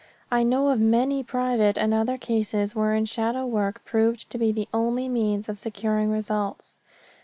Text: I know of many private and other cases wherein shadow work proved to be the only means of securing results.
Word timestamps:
I 0.31 0.41
know 0.41 0.69
of 0.69 0.79
many 0.79 1.21
private 1.21 1.77
and 1.77 1.93
other 1.93 2.17
cases 2.17 2.75
wherein 2.75 3.05
shadow 3.05 3.45
work 3.45 3.85
proved 3.85 4.31
to 4.31 4.39
be 4.39 4.51
the 4.51 4.67
only 4.73 5.07
means 5.07 5.47
of 5.47 5.59
securing 5.59 6.09
results. 6.09 6.79